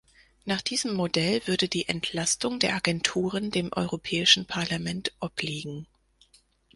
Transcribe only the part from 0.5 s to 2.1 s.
diesem Modell würde die